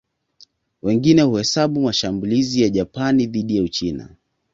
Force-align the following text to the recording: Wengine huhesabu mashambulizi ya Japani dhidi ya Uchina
Wengine 0.81 1.21
huhesabu 1.21 1.81
mashambulizi 1.81 2.61
ya 2.61 2.69
Japani 2.69 3.25
dhidi 3.27 3.57
ya 3.57 3.63
Uchina 3.63 4.09